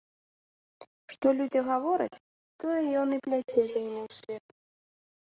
Што 1.13 1.27
людзі 1.39 1.59
гавораць, 1.67 2.21
тое 2.63 2.77
і 2.85 2.91
ён 3.01 3.09
пляце 3.27 3.61
за 3.73 3.79
імі 3.87 4.01
ўслед. 4.07 4.43